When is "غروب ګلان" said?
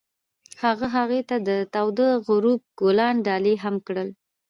2.27-3.15